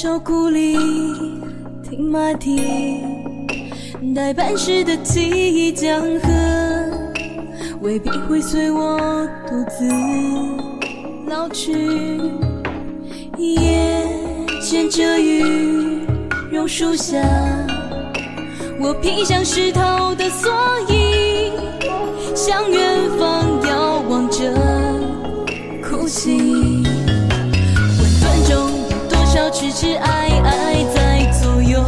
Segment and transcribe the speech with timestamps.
[0.00, 0.76] 朝古里，
[1.82, 3.02] 听马蹄
[4.14, 6.30] 待办事的记忆江河，
[7.80, 8.96] 未必会随我
[9.48, 9.88] 独自
[11.26, 11.72] 老去。
[13.38, 14.06] 夜
[14.62, 15.42] 间遮雨
[16.48, 17.18] 榕树下，
[18.80, 20.48] 我披上湿透的蓑
[20.92, 21.50] 衣，
[22.36, 24.54] 向远方遥望着
[25.82, 26.47] 哭泣。
[29.58, 31.84] 痴痴爱爱在左右？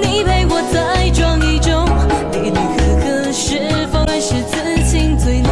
[0.00, 1.84] 你陪我在撞一中，
[2.30, 4.54] 离离合合是否还是此
[4.88, 5.50] 情最浓？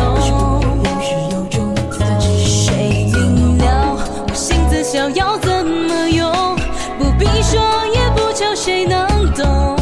[2.47, 6.31] 谁明了我性子逍遥怎么用？
[7.00, 7.61] 不必说
[7.92, 9.77] 也不求谁能懂，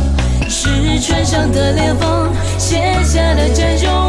[0.49, 4.06] 是船上的裂缝写下了战容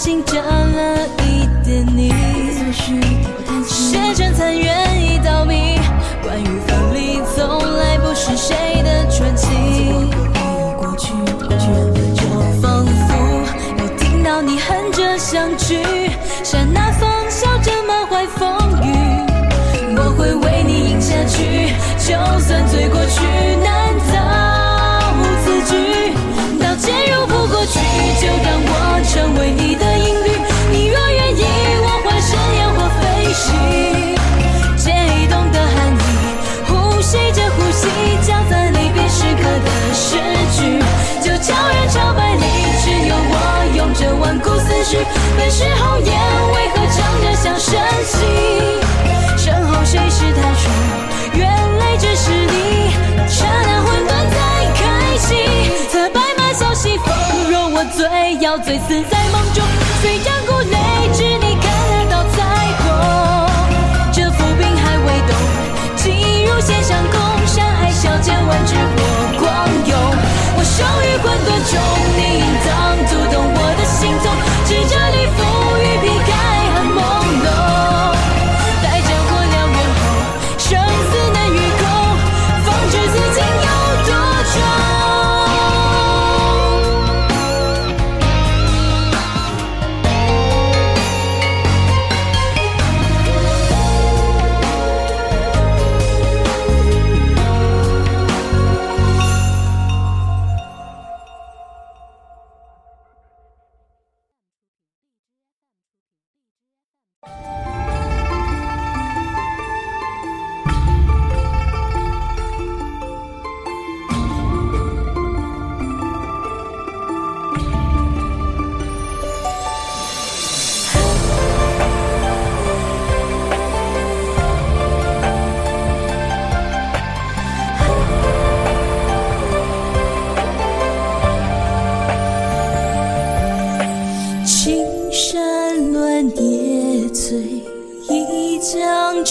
[0.00, 0.39] 心就
[44.96, 46.12] 本是红颜，
[46.52, 48.16] 为何唱着响声息？
[49.36, 50.68] 身后谁是他说，
[51.34, 52.90] 原来只是你。
[53.28, 54.34] 刹那混沌才
[54.74, 55.28] 开启，
[55.88, 57.06] 策白马啸西风。
[57.50, 59.62] 若我醉，要醉死在梦中。
[60.02, 60.74] 虽战鼓擂，
[61.16, 62.38] 至你看得到彩
[62.82, 62.84] 虹。
[64.12, 65.30] 这浮冰还未动，
[65.96, 68.98] 急如弦上弓，山海笑见万尺火
[69.38, 69.48] 光
[69.86, 69.94] 涌。
[70.56, 71.78] 我生于混沌中，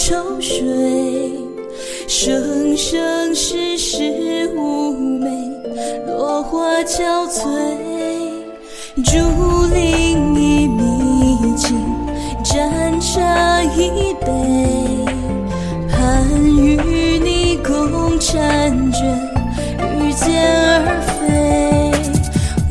[0.02, 0.64] 愁水。
[2.08, 5.28] 生生世世妩媚，
[6.06, 7.44] 落花憔悴。
[9.04, 9.18] 竹
[9.66, 11.78] 林一迷津，
[12.42, 14.26] 盏茶一杯。
[15.90, 18.90] 盼与你共婵娟，
[19.98, 21.92] 御剑而飞。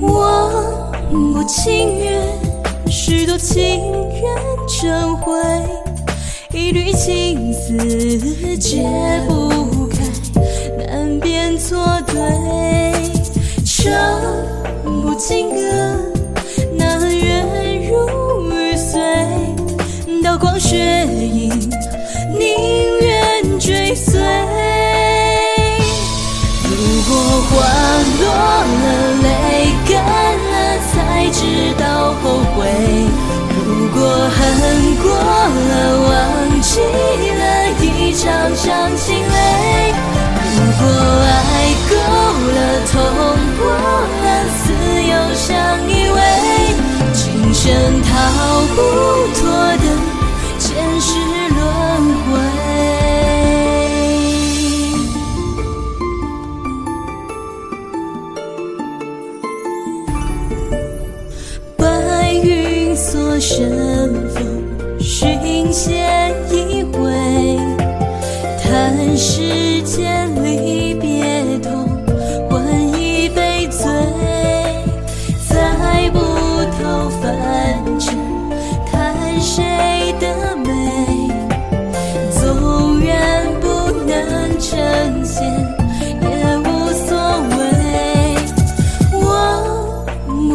[0.01, 0.51] 我
[1.11, 2.23] 不情愿，
[2.87, 3.63] 许多情
[4.19, 4.35] 缘
[4.67, 5.39] 成灰，
[6.51, 7.77] 一缕情丝
[8.57, 8.83] 解
[9.27, 9.97] 不开，
[10.77, 12.15] 难辨错对。
[13.63, 13.93] 唱
[14.83, 15.61] 不尽歌，
[16.75, 17.43] 那月
[17.87, 18.99] 如雨碎，
[20.23, 21.49] 刀光血影，
[22.37, 24.19] 宁愿追随。
[26.65, 26.73] 如
[27.07, 27.15] 果
[27.45, 27.53] 花
[28.19, 28.25] 落
[28.65, 28.85] 了，
[29.21, 29.27] 泪
[29.87, 30.03] 干
[30.49, 30.53] 了，
[30.91, 31.37] 才知
[31.77, 32.65] 道后悔；
[33.67, 33.99] 如果
[34.35, 34.39] 恨
[34.97, 36.08] 过了，
[36.69, 37.41] 起了，
[37.81, 39.27] 一场场心累；
[40.53, 40.85] 如果
[41.25, 41.41] 爱
[41.89, 41.91] 够
[42.53, 42.57] 了，
[42.91, 42.93] 痛
[43.57, 44.27] 过了，
[44.59, 44.63] 自
[45.01, 45.47] 由相
[45.89, 46.17] 依偎，
[47.11, 47.17] 今
[47.55, 47.65] 生
[48.03, 48.07] 逃
[48.75, 48.77] 不
[49.33, 49.41] 脱
[49.77, 49.85] 的
[50.59, 50.61] 前
[51.01, 51.07] 世
[51.55, 51.57] 轮
[52.25, 52.29] 回。
[61.77, 61.81] 白
[62.43, 63.57] 云锁身
[64.29, 64.37] 风，
[64.99, 66.18] 寻仙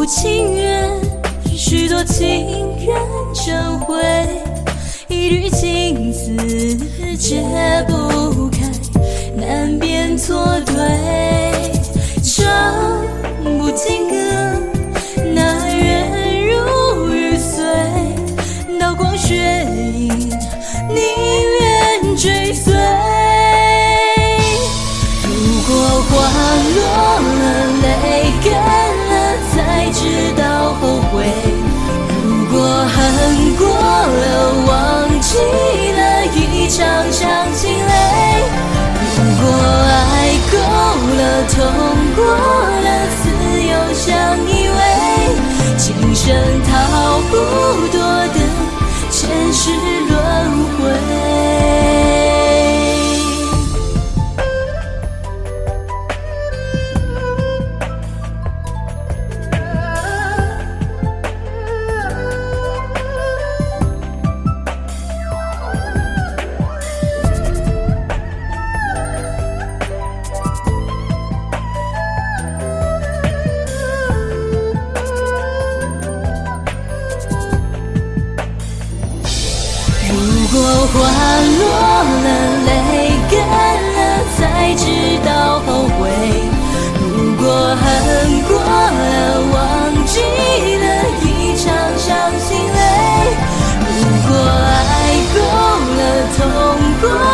[0.07, 0.91] 情愿，
[1.57, 2.47] 许多情
[2.79, 2.95] 人
[3.35, 3.97] 成灰，
[5.09, 6.37] 一缕情丝
[7.17, 7.43] 解
[7.89, 8.71] 不开，
[9.35, 10.75] 难辨错对。
[12.23, 12.45] 唱
[13.59, 14.15] 不尽歌，
[15.35, 17.65] 那缘如雨碎，
[18.79, 20.09] 刀光血影，
[20.91, 20.99] 宁
[21.61, 22.75] 愿追随。
[25.25, 25.33] 如
[25.67, 25.73] 果
[26.11, 26.13] 花
[26.77, 26.83] 落
[27.41, 27.43] 了，
[27.83, 28.24] 泪
[42.17, 42.89] 过了，
[43.23, 43.25] 自
[43.63, 44.09] 由相
[44.49, 44.81] 依偎，
[45.77, 46.35] 今生
[46.65, 46.73] 逃
[47.31, 47.33] 不
[47.91, 48.04] 脱
[80.67, 80.97] 我花
[81.61, 81.63] 落
[82.25, 82.29] 了，
[82.65, 82.73] 泪
[83.31, 83.37] 干
[83.97, 84.01] 了，
[84.35, 84.39] 才
[84.75, 84.83] 知
[85.23, 85.69] 道后
[85.99, 86.01] 悔。
[86.99, 87.05] 如
[87.37, 87.45] 果
[87.77, 87.85] 恨
[88.49, 89.55] 过了，忘
[90.07, 90.13] 记
[90.81, 90.85] 了
[91.21, 91.65] 一场
[91.99, 92.09] 伤
[92.41, 92.81] 心泪；
[93.79, 93.93] 如
[94.27, 94.33] 果
[94.89, 94.91] 爱
[95.35, 95.37] 够
[95.99, 96.01] 了，
[96.35, 96.41] 痛
[97.03, 97.34] 过。